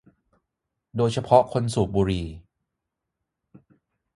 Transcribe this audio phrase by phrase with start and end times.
[0.97, 2.25] โดยเฉพาะคนสูบบุหรี่